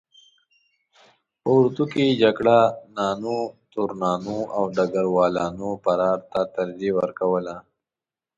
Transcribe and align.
په 1.41 1.47
اردو 1.57 1.83
کې 1.93 2.17
جګړه 2.23 2.59
نانو، 2.95 3.37
تورنانو 3.71 4.37
او 4.55 4.63
ډګر 4.75 5.05
والانو 5.17 5.69
فرار 5.83 6.19
ته 6.31 6.41
ترجیح 6.55 6.93
ورکوله. 7.01 7.55